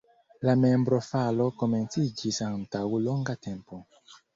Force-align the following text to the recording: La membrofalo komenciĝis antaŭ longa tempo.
La 0.47 0.55
membrofalo 0.61 1.47
komenciĝis 1.65 2.43
antaŭ 2.51 2.87
longa 3.07 3.41
tempo. 3.51 3.87